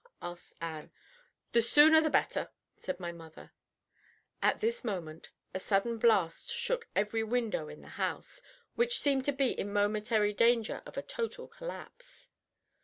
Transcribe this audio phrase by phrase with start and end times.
[0.19, 0.89] asked Ann.
[1.51, 3.51] "The sooner the better," said my mother.
[4.41, 8.41] At this moment a sudden blast shook every window in the house,
[8.73, 12.29] which seemed to be in momentary danger of a total collapse.